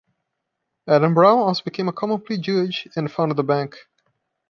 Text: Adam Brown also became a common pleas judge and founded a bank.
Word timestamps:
Adam 0.89 1.13
Brown 1.13 1.37
also 1.37 1.63
became 1.63 1.87
a 1.87 1.93
common 1.93 2.19
pleas 2.19 2.39
judge 2.39 2.87
and 2.95 3.11
founded 3.11 3.37
a 3.37 3.43
bank. 3.43 3.77